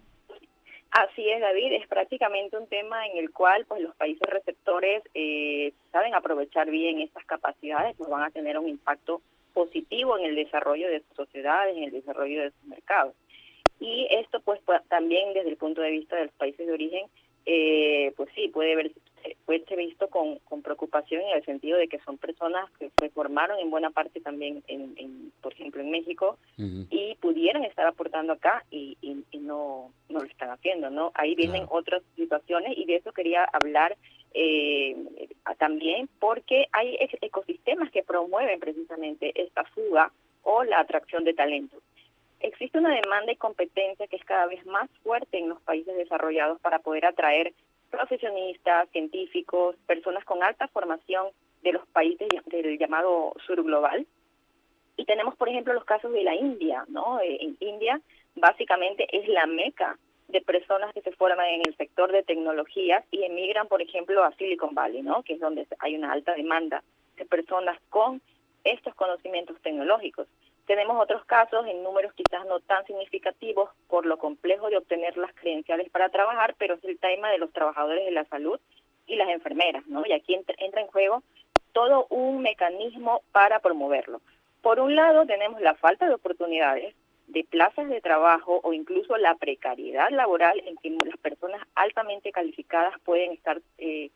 Así 0.95 1.29
es, 1.29 1.41
David, 1.41 1.73
es 1.73 1.89
prácticamente 1.89 2.57
un 2.57 2.69
tema 2.69 3.05
en 3.09 3.19
el 3.19 3.33
cual 3.33 3.65
pues 3.67 3.83
los 3.83 3.97
países 3.97 4.29
receptores 4.31 5.03
eh, 5.13 5.73
saben 5.91 6.15
aprovechar 6.15 6.71
bien 6.71 7.01
estas 7.01 7.25
capacidades, 7.25 7.97
pues 7.97 8.09
van 8.09 8.23
a 8.23 8.31
tener 8.31 8.57
un 8.57 8.69
impacto 8.69 9.21
positivo 9.53 10.17
en 10.17 10.27
el 10.27 10.37
desarrollo 10.37 10.87
de 10.87 11.01
sus 11.01 11.17
sociedades, 11.17 11.77
en 11.77 11.83
el 11.83 11.91
desarrollo 11.91 12.43
de 12.43 12.53
sus 12.53 12.65
mercados. 12.69 13.13
Y 13.81 14.07
esto 14.09 14.41
pues, 14.43 14.61
pues 14.65 14.87
también 14.87 15.35
desde 15.35 15.51
el 15.51 15.57
punto 15.57 15.81
de 15.81 15.91
vista 15.91 16.15
de 16.15 16.27
los 16.27 16.35
países 16.35 16.65
de 16.65 16.73
origen, 16.73 17.07
eh, 17.45 18.13
pues 18.17 18.31
sí, 18.37 18.47
puede 18.47 18.77
verse 18.77 18.95
puede 19.45 19.65
ser 19.65 19.79
visto 19.79 20.09
con, 20.09 20.39
con, 20.41 20.63
preocupación 20.63 21.23
en 21.23 21.37
el 21.37 21.45
sentido 21.45 21.79
de 21.79 21.89
que 21.89 21.99
son 22.01 22.19
personas 22.19 22.71
que 22.79 22.91
se 22.99 23.11
formaron 23.11 23.59
en 23.59 23.71
buena 23.71 23.91
parte 23.91 24.21
también, 24.21 24.63
en, 24.67 25.33
por 25.41 25.53
ejemplo, 25.53 25.81
en 25.81 25.91
México, 25.91 26.39
y 26.57 27.17
pudieran 27.21 27.65
estar 27.65 27.87
aportando 27.87 28.33
acá 28.35 28.65
y, 28.71 28.97
y, 29.01 29.39
no, 29.39 29.93
no 30.09 30.21
lo 30.21 30.25
están 30.25 30.51
haciendo, 30.51 30.91
¿no? 30.91 31.13
Ahí 31.15 31.35
vienen 31.35 31.67
otras 31.69 32.03
situaciones 32.17 32.77
y 32.77 32.87
de 32.87 32.97
eso 32.97 33.13
quería 33.13 33.45
hablar 33.45 33.97
eh, 34.33 34.97
también 35.59 36.09
porque 36.19 36.67
hay 36.73 36.97
ecosistemas 37.21 37.91
que 37.91 38.03
promueven 38.03 38.59
precisamente 38.59 39.33
esta 39.41 39.65
fuga 39.65 40.11
o 40.43 40.65
la 40.65 40.81
atracción 40.81 41.25
de 41.25 41.35
talento. 41.35 41.77
Existe 42.41 42.79
una 42.79 42.95
demanda 42.95 43.33
y 43.33 43.37
competencia 43.37 44.07
que 44.07 44.17
es 44.17 44.25
cada 44.25 44.47
vez 44.47 44.65
más 44.67 44.91
fuerte 45.03 45.39
en 45.39 45.49
los 45.49 45.61
países 45.63 45.97
desarrollados 45.97 46.61
para 46.61 46.81
poder 46.81 47.07
atraer 47.07 47.55
profesionistas, 47.97 48.89
científicos, 48.91 49.77
personas 49.87 50.25
con 50.25 50.43
alta 50.43 50.69
formación 50.69 51.29
de 51.63 51.73
los 51.73 51.87
países 51.89 52.29
del 52.47 52.79
llamado 52.79 53.35
sur 53.47 53.63
global. 53.63 54.07
Y 54.97 55.05
tenemos, 55.05 55.37
por 55.37 55.49
ejemplo, 55.49 55.73
los 55.73 55.85
casos 55.85 56.13
de 56.13 56.23
la 56.23 56.35
India, 56.35 56.85
¿no? 56.89 57.21
Eh, 57.21 57.55
India 57.61 58.01
básicamente 58.37 59.07
es 59.13 59.29
la 59.29 59.47
meca 59.47 59.99
de 60.29 60.41
personas 60.41 60.93
que 60.93 61.03
se 61.03 61.13
forman 61.13 61.47
en 61.47 61.63
el 61.67 61.77
sector 61.77 62.11
de 62.11 62.23
tecnologías 62.23 63.05
y 63.11 63.23
emigran, 63.25 63.69
por 63.69 63.83
ejemplo, 63.83 64.25
a 64.25 64.33
Silicon 64.33 64.75
Valley, 64.75 65.03
¿no? 65.03 65.23
Que 65.23 65.35
es 65.35 65.41
donde 65.41 65.67
hay 65.79 65.95
una 65.95 66.13
alta 66.13 66.35
demanda 66.35 66.83
de 67.17 67.25
personas 67.25 67.79
con 67.91 68.21
estos 68.65 68.95
conocimientos 68.95 69.61
tecnológicos. 69.63 70.27
Tenemos 70.67 71.01
otros 71.03 71.25
casos 71.27 71.67
en 71.67 71.83
números 71.83 72.15
quizás 72.15 72.47
no 72.47 72.59
tan 72.61 72.85
significativos 72.87 73.71
por 73.89 74.07
lo 74.07 74.19
complejo 74.19 74.71
de 74.71 74.79
obtener 74.79 75.17
las 75.17 75.35
credenciales 75.35 75.91
para 75.91 76.09
trabajar, 76.09 76.55
pero 76.59 76.75
es 76.75 76.85
el 76.85 76.99
tema 76.99 77.31
de 77.31 77.39
los 77.39 77.53
trabajadores 77.53 78.05
de 78.05 78.11
la 78.11 78.25
salud 78.25 78.59
y 79.07 79.17
las 79.17 79.29
enfermeras, 79.29 79.87
¿no? 79.87 80.05
Y 80.07 80.13
aquí 80.13 80.35
entra, 80.35 80.55
en 80.59 80.87
juego 80.87 81.23
todo 81.73 82.07
un 82.09 82.41
mecanismo 82.41 83.23
para 83.33 83.61
promoverlo. 83.61 84.23
Por 84.63 84.81
un 84.81 84.97
lado 84.97 85.27
tenemos 85.27 85.61
la 85.61 85.75
falta 85.75 86.09
de 86.09 86.15
oportunidades 86.15 86.95
de 87.27 87.45
plazas 87.45 87.89
de 87.89 88.01
trabajo 88.01 88.61
o 88.63 88.73
incluso 88.73 89.19
la 89.19 89.35
precariedad 89.35 90.09
laboral 90.11 90.63
en 90.67 90.77
que 90.77 90.91
las 91.05 91.19
personas 91.19 91.61
altamente 91.75 92.33
calificadas 92.33 92.99
pueden 93.01 93.33
estar 93.33 93.61
eh, 93.79 94.11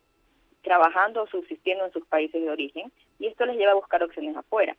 trabajando 0.63 1.23
o 1.23 1.27
subsistiendo 1.27 1.85
en 1.85 1.93
sus 1.93 2.07
países 2.07 2.41
de 2.41 2.51
origen 2.51 2.91
y 3.19 3.27
esto 3.27 3.45
les 3.45 3.57
lleva 3.57 3.73
a 3.73 3.77
buscar 3.77 4.03
opciones 4.03 4.37
afuera 4.37 4.77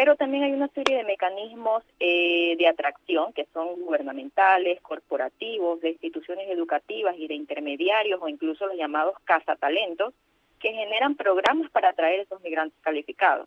pero 0.00 0.16
también 0.16 0.44
hay 0.44 0.52
una 0.52 0.68
serie 0.68 0.96
de 0.96 1.04
mecanismos 1.04 1.84
eh, 1.98 2.56
de 2.56 2.66
atracción 2.66 3.34
que 3.34 3.46
son 3.52 3.82
gubernamentales, 3.82 4.80
corporativos, 4.80 5.78
de 5.82 5.90
instituciones 5.90 6.48
educativas 6.48 7.14
y 7.18 7.28
de 7.28 7.34
intermediarios 7.34 8.18
o 8.22 8.26
incluso 8.26 8.66
los 8.66 8.78
llamados 8.78 9.14
cazatalentos 9.24 10.14
que 10.58 10.72
generan 10.72 11.16
programas 11.16 11.70
para 11.70 11.90
atraer 11.90 12.20
esos 12.20 12.40
migrantes 12.40 12.80
calificados, 12.80 13.46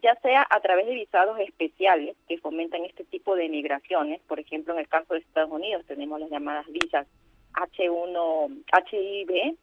ya 0.00 0.14
sea 0.22 0.46
a 0.48 0.60
través 0.60 0.86
de 0.86 0.94
visados 0.94 1.36
especiales 1.40 2.14
que 2.28 2.38
fomentan 2.38 2.84
este 2.84 3.02
tipo 3.02 3.34
de 3.34 3.48
migraciones, 3.48 4.20
por 4.28 4.38
ejemplo 4.38 4.74
en 4.74 4.78
el 4.78 4.88
caso 4.88 5.14
de 5.14 5.18
Estados 5.18 5.50
Unidos 5.50 5.84
tenemos 5.88 6.20
las 6.20 6.30
llamadas 6.30 6.66
visas 6.68 7.08
H1, 7.54 8.64
HIV 8.72 9.56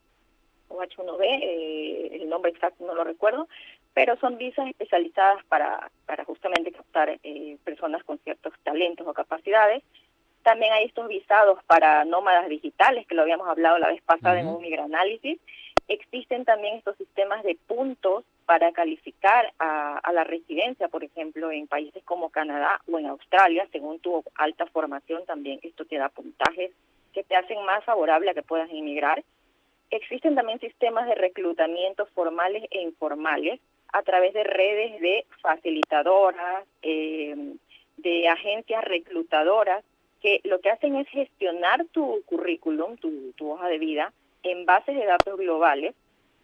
o 0.68 0.82
H1B, 0.82 1.22
eh, 1.24 2.10
el 2.12 2.28
nombre 2.28 2.52
exacto 2.52 2.86
no 2.86 2.94
lo 2.94 3.06
recuerdo, 3.06 3.48
pero 3.96 4.18
son 4.18 4.38
visas 4.38 4.68
especializadas 4.68 5.44
para, 5.46 5.90
para 6.06 6.26
justamente 6.26 6.74
captar 6.74 7.18
eh, 7.24 7.58
personas 7.64 8.04
con 8.04 8.20
ciertos 8.20 8.54
talentos 8.62 9.08
o 9.08 9.14
capacidades. 9.14 9.84
También 10.44 10.74
hay 10.74 10.86
estos 10.86 11.08
visados 11.08 11.64
para 11.64 12.04
nómadas 12.04 12.50
digitales, 12.50 13.08
que 13.08 13.16
lo 13.16 13.22
habíamos 13.22 13.48
hablado 13.48 13.80
la 13.80 13.88
vez 13.88 14.02
pasada 14.04 14.42
en 14.42 14.48
un 14.48 14.62
migranálisis. 14.62 15.40
Existen 15.88 16.44
también 16.44 16.76
estos 16.76 16.98
sistemas 16.98 17.42
de 17.44 17.58
puntos 17.68 18.26
para 18.46 18.74
calificar 18.74 19.54
a, 19.60 19.98
a, 20.00 20.12
la 20.12 20.26
residencia, 20.26 20.90
por 20.90 21.06
ejemplo, 21.06 21.50
en 21.50 21.66
países 21.66 22.04
como 22.04 22.30
Canadá 22.30 22.82
o 22.92 23.00
en 23.00 23.06
Australia, 23.06 23.66
según 23.72 24.00
tu 24.00 24.26
alta 24.36 24.66
formación 24.68 25.26
también 25.26 25.60
esto 25.64 25.86
te 25.86 25.98
da 25.98 26.10
puntajes 26.10 26.72
que 27.14 27.24
te 27.24 27.36
hacen 27.36 27.64
más 27.64 27.84
favorable 27.86 28.30
a 28.30 28.34
que 28.34 28.44
puedas 28.44 28.70
inmigrar. 28.72 29.24
Existen 29.90 30.36
también 30.36 30.60
sistemas 30.60 31.08
de 31.08 31.16
reclutamiento 31.16 32.06
formales 32.08 32.66
e 32.72 32.82
informales 32.82 33.62
a 33.96 34.02
través 34.04 34.34
de 34.34 34.44
redes 34.44 35.00
de 35.00 35.26
facilitadoras, 35.42 36.66
eh, 36.82 37.54
de 37.96 38.28
agencias 38.28 38.84
reclutadoras, 38.84 39.86
que 40.22 40.42
lo 40.44 40.60
que 40.60 40.70
hacen 40.70 40.98
es 40.98 41.08
gestionar 41.08 41.86
tu 41.94 42.22
currículum, 42.26 42.98
tu, 42.98 43.34
hoja 43.50 43.70
de 43.70 43.78
vida, 43.78 44.12
en 44.44 44.66
bases 44.66 44.98
de 44.98 45.06
datos 45.06 45.38
globales 45.38 45.96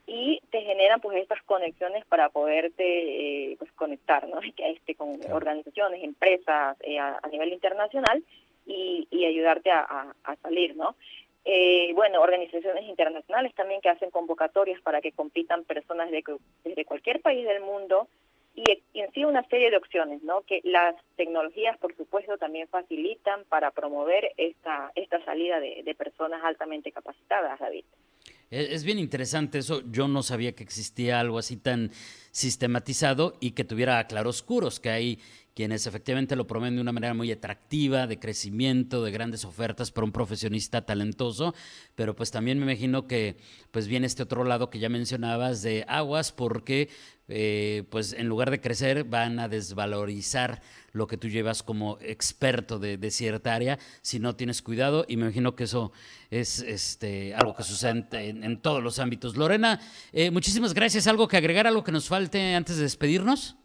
y 0.08 0.40
te 0.50 0.62
generan 0.62 1.02
pues 1.02 1.18
estas 1.18 1.44
conexiones 1.44 2.06
para 2.06 2.30
poderte 2.30 3.52
eh, 3.52 3.56
pues 3.60 3.70
conectar 3.74 4.30
¿no? 4.30 4.40
este, 4.58 4.96
con 4.96 5.20
organizaciones, 5.30 6.06
empresas 6.06 6.78
eh, 6.80 7.00
a, 7.00 7.20
nivel 7.30 7.52
internacional 7.52 8.24
y, 8.66 9.10
y 9.12 9.26
ayudarte 9.26 9.72
a, 9.72 10.16
a, 10.24 10.36
salir, 10.38 10.78
¿no? 10.78 10.96
Eh, 11.44 11.92
bueno, 11.96 12.22
organizaciones 12.22 12.84
internacionales 12.86 13.54
también 13.56 13.82
que 13.82 13.90
hacen 13.90 14.12
convocatorias 14.12 14.80
para 14.82 15.02
que 15.02 15.12
compitan 15.12 15.64
personas 15.64 16.12
de, 16.12 16.24
desde 16.64 16.86
cualquier 16.86 17.22
país 17.22 17.46
del 17.46 17.62
mundo 17.62 18.08
y, 18.56 18.64
en 18.94 19.12
sí 19.14 19.26
una 19.26 19.44
serie 19.48 19.72
de 19.72 19.78
opciones, 19.78 20.22
¿no? 20.24 20.42
Que 20.42 20.62
las 20.64 20.96
tecnologías, 21.16 21.78
por 21.80 21.96
supuesto, 21.96 22.38
también 22.38 22.68
facilitan 22.68 23.44
para 23.46 23.72
promover 23.72 24.34
esta, 24.38 24.92
esta 24.96 25.24
salida 25.26 25.60
de, 25.60 25.82
de 25.84 25.96
personas 25.96 26.44
altamente 26.44 26.92
capacitadas, 26.92 27.60
David. 27.60 27.86
Es 28.52 28.84
bien 28.84 29.00
interesante 29.00 29.60
eso. 29.60 29.82
Yo 29.90 30.10
no 30.10 30.24
sabía 30.24 30.52
que 30.52 30.64
existía 30.64 31.22
algo 31.22 31.38
así 31.38 31.56
tan 31.56 31.92
sistematizado 32.32 33.38
y 33.40 33.52
que 33.52 33.64
tuviera 33.64 34.06
claroscuros, 34.08 34.82
que 34.82 34.90
hay 34.90 35.20
quienes 35.56 35.86
efectivamente 35.86 36.36
lo 36.36 36.48
promueven 36.48 36.76
de 36.76 36.82
una 36.82 36.92
manera 36.92 37.14
muy 37.14 37.32
atractiva, 37.32 38.08
de 38.08 38.20
crecimiento, 38.20 39.04
de 39.04 39.12
grandes 39.12 39.46
ofertas 39.46 39.92
para 39.92 40.06
un 40.06 40.12
profesionista 40.12 40.86
talentoso, 40.86 41.54
pero 41.96 42.16
pues 42.16 42.32
también 42.32 42.58
me 42.58 42.66
imagino 42.66 43.08
que 43.08 43.38
pues 43.72 43.88
viene 43.88 44.08
este 44.08 44.24
otro 44.24 44.44
lado 44.44 44.70
que 44.70 44.80
ya 44.80 44.90
mencionabas 44.90 45.62
de 45.62 45.86
aguas 45.88 46.32
porque 46.32 46.90
eh, 47.28 47.84
pues 47.90 48.14
en 48.14 48.28
lugar 48.28 48.52
de 48.52 48.60
crecer 48.60 49.04
van 49.06 49.40
a 49.40 49.48
desvalorizar 49.48 50.62
lo 50.92 51.08
que 51.08 51.18
tú 51.18 51.30
llevas 51.30 51.64
como 51.64 51.98
experto 52.02 52.78
de, 52.78 53.12
cierta 53.12 53.54
área 53.54 53.80
si 54.02 54.20
no 54.20 54.36
tienes 54.36 54.62
cuidado 54.62 55.06
y 55.08 55.16
me 55.16 55.24
imagino 55.24 55.56
que 55.56 55.64
eso 55.64 55.94
es 56.30 56.60
este, 56.60 57.34
algo 57.34 57.56
que 57.56 57.64
sucede 57.64 58.06
en, 58.12 58.62
todos 58.62 58.84
los 58.84 59.00
ámbitos. 59.00 59.38
Lorena, 59.38 59.80
eh, 60.12 60.32
muchísimas 60.32 60.74
gracias. 60.74 61.08
¿Algo 61.08 61.28
que 61.28 61.38
agregar, 61.38 61.68
algo 61.68 61.84
que 61.84 61.92
nos 61.92 62.08
falte 62.08 62.56
antes 62.56 62.78
de 62.78 62.84
despedirnos? 62.84 63.56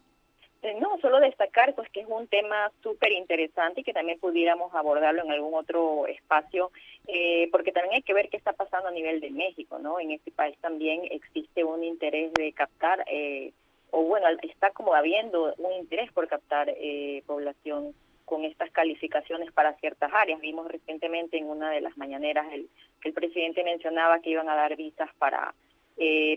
Eh, 0.67 0.75
no, 0.81 0.97
solo 0.99 1.21
destacar 1.21 1.73
pues 1.75 1.89
que 1.89 2.01
es 2.01 2.07
un 2.09 2.27
tema 2.27 2.69
súper 2.83 3.13
interesante 3.13 3.81
y 3.81 3.83
que 3.85 3.93
también 3.93 4.19
pudiéramos 4.19 4.73
abordarlo 4.75 5.23
en 5.23 5.31
algún 5.31 5.53
otro 5.53 6.07
espacio, 6.07 6.71
eh, 7.07 7.47
porque 7.53 7.71
también 7.71 7.95
hay 7.95 8.01
que 8.01 8.13
ver 8.13 8.27
qué 8.27 8.35
está 8.35 8.51
pasando 8.51 8.89
a 8.89 8.91
nivel 8.91 9.21
de 9.21 9.29
México, 9.29 9.79
¿no? 9.79 9.97
En 9.99 10.11
este 10.11 10.29
país 10.31 10.57
también 10.59 11.03
existe 11.09 11.63
un 11.63 11.85
interés 11.85 12.33
de 12.33 12.51
captar, 12.51 13.05
eh, 13.07 13.53
o 13.91 14.03
bueno, 14.03 14.27
está 14.41 14.71
como 14.71 14.93
habiendo 14.93 15.53
un 15.57 15.71
interés 15.71 16.11
por 16.11 16.27
captar 16.27 16.75
población 17.25 17.93
con 18.25 18.43
estas 18.43 18.69
calificaciones 18.71 19.49
para 19.53 19.73
ciertas 19.75 20.11
áreas. 20.13 20.41
Vimos 20.41 20.67
recientemente 20.67 21.37
en 21.37 21.49
una 21.49 21.71
de 21.71 21.79
las 21.79 21.97
mañaneras 21.97 22.45
el, 22.51 22.67
que 22.99 23.07
el 23.07 23.13
presidente 23.15 23.63
mencionaba 23.63 24.19
que 24.19 24.31
iban 24.31 24.49
a 24.49 24.55
dar 24.55 24.75
visas 24.75 25.09
para 25.17 25.53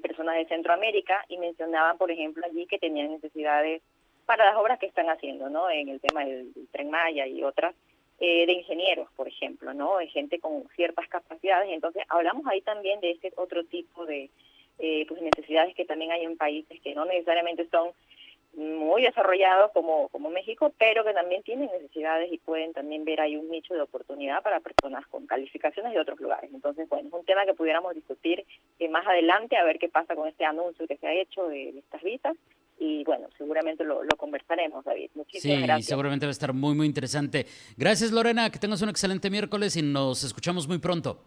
personas 0.02 0.36
de 0.36 0.46
Centroamérica 0.46 1.24
y 1.28 1.36
mencionaban, 1.36 1.98
por 1.98 2.10
ejemplo, 2.12 2.46
allí 2.46 2.66
que 2.66 2.78
tenían 2.78 3.10
necesidades 3.10 3.82
para 4.30 4.44
las 4.44 4.56
obras 4.58 4.78
que 4.78 4.86
están 4.86 5.10
haciendo, 5.10 5.50
¿no? 5.50 5.68
En 5.68 5.88
el 5.88 6.00
tema 6.00 6.24
del, 6.24 6.52
Tren 6.70 6.88
Maya 6.88 7.26
y 7.26 7.42
otras, 7.42 7.74
eh, 8.20 8.46
de 8.46 8.52
ingenieros, 8.52 9.10
por 9.16 9.26
ejemplo, 9.26 9.74
¿no? 9.74 9.98
De 9.98 10.06
gente 10.06 10.38
con 10.38 10.68
ciertas 10.76 11.08
capacidades. 11.08 11.68
Entonces, 11.72 12.04
hablamos 12.08 12.46
ahí 12.46 12.60
también 12.60 13.00
de 13.00 13.10
ese 13.10 13.32
otro 13.34 13.64
tipo 13.64 14.06
de 14.06 14.30
eh, 14.78 15.04
pues 15.08 15.20
necesidades 15.20 15.74
que 15.74 15.84
también 15.84 16.12
hay 16.12 16.24
en 16.24 16.36
países 16.36 16.80
que 16.80 16.94
no 16.94 17.06
necesariamente 17.06 17.66
son 17.72 17.90
muy 18.54 19.02
desarrollados 19.02 19.72
como, 19.72 20.08
como 20.10 20.30
México, 20.30 20.72
pero 20.78 21.02
que 21.02 21.12
también 21.12 21.42
tienen 21.42 21.68
necesidades 21.72 22.32
y 22.32 22.38
pueden 22.38 22.72
también 22.72 23.04
ver 23.04 23.20
ahí 23.20 23.36
un 23.36 23.50
nicho 23.50 23.74
de 23.74 23.80
oportunidad 23.80 24.44
para 24.44 24.60
personas 24.60 25.08
con 25.08 25.26
calificaciones 25.26 25.92
de 25.92 25.98
otros 25.98 26.20
lugares. 26.20 26.52
Entonces, 26.54 26.88
bueno, 26.88 27.08
es 27.08 27.14
un 27.14 27.24
tema 27.24 27.46
que 27.46 27.54
pudiéramos 27.54 27.96
discutir 27.96 28.44
eh, 28.78 28.88
más 28.88 29.04
adelante, 29.08 29.56
a 29.56 29.64
ver 29.64 29.80
qué 29.80 29.88
pasa 29.88 30.14
con 30.14 30.28
este 30.28 30.44
anuncio 30.44 30.86
que 30.86 30.98
se 30.98 31.08
ha 31.08 31.14
hecho 31.14 31.48
de 31.48 31.70
estas 31.70 32.02
visas 32.04 32.36
y 32.80 33.04
bueno, 33.04 33.28
seguramente 33.36 33.84
lo, 33.84 34.00
conversaremos, 34.16 34.82
David. 34.84 35.10
Muchísimas 35.14 35.58
sí, 35.58 35.62
gracias. 35.62 35.86
seguramente 35.86 36.24
va 36.24 36.30
a 36.30 36.32
estar 36.32 36.54
muy, 36.54 36.74
muy 36.74 36.86
interesante. 36.86 37.46
Gracias, 37.76 38.10
Lorena, 38.10 38.50
que 38.50 38.58
tengas 38.58 38.80
un 38.80 38.88
excelente 38.88 39.28
miércoles 39.28 39.76
y 39.76 39.82
nos 39.82 40.24
escuchamos 40.24 40.66
muy 40.66 40.78
pronto. 40.78 41.22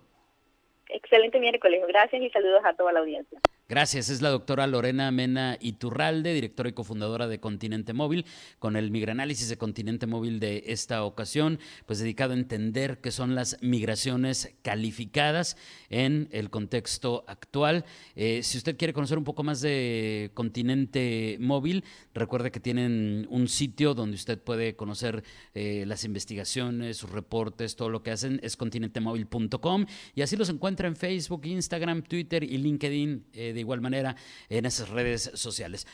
Excelente 0.94 1.40
miércoles, 1.40 1.82
gracias 1.88 2.22
y 2.22 2.30
saludos 2.30 2.62
a 2.64 2.76
toda 2.76 2.94
la 2.94 3.00
audiencia. 3.00 3.40
Gracias, 3.68 4.10
es 4.10 4.22
la 4.22 4.30
doctora 4.30 4.68
Lorena 4.68 5.10
Mena 5.10 5.58
Iturralde, 5.60 6.34
directora 6.34 6.70
y 6.70 6.74
cofundadora 6.74 7.28
de 7.28 7.40
Continente 7.40 7.94
Móvil, 7.94 8.26
con 8.60 8.76
el 8.76 8.92
migranálisis 8.92 9.50
de 9.50 9.58
Continente 9.58 10.06
Móvil 10.06 10.40
de 10.40 10.66
esta 10.68 11.04
ocasión, 11.04 11.58
pues 11.88 11.98
dedicado 11.98 12.34
a 12.34 12.36
entender 12.36 13.00
qué 13.00 13.10
son 13.10 13.34
las 13.34 13.58
migraciones 13.64 14.56
calificadas 14.62 15.58
en 15.90 16.28
el 16.32 16.52
contexto 16.52 17.24
actual. 17.26 17.86
Eh, 18.16 18.44
si 18.44 18.60
usted 18.60 18.78
quiere 18.78 18.94
conocer 18.94 19.18
un 19.18 19.24
poco 19.24 19.44
más 19.44 19.62
de 19.62 20.30
Continente 20.36 21.38
Móvil, 21.40 21.86
recuerde 22.14 22.52
que 22.52 22.60
tienen 22.60 23.26
un 23.32 23.48
sitio 23.48 23.96
donde 23.96 24.16
usted 24.16 24.40
puede 24.40 24.76
conocer 24.76 25.24
eh, 25.56 25.86
las 25.88 26.04
investigaciones, 26.04 26.98
sus 26.98 27.10
reportes, 27.10 27.76
todo 27.76 27.90
lo 27.90 28.04
que 28.04 28.12
hacen, 28.12 28.40
es 28.44 28.56
continentemóvil.com 28.56 29.88
y 30.14 30.22
así 30.22 30.36
los 30.36 30.50
en 30.86 30.96
Facebook, 30.96 31.46
Instagram, 31.46 32.04
Twitter 32.04 32.44
y 32.44 32.58
LinkedIn. 32.58 33.26
Eh, 33.34 33.54
de 33.54 33.60
igual 33.60 33.82
manera 33.82 34.16
en 34.50 34.66
esas 34.66 34.90
redes 34.90 35.32
sociales. 35.34 35.86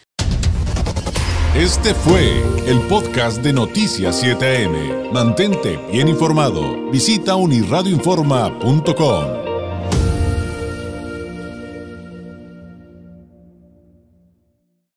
Este 1.55 1.95
fue 1.95 2.43
el 2.67 2.79
podcast 2.87 3.41
de 3.41 3.51
Noticias 3.51 4.23
7am. 4.23 5.11
Mantente 5.11 5.79
bien 5.91 6.07
informado. 6.07 6.91
Visita 6.91 7.35
unirradioinforma.com. 7.35 9.38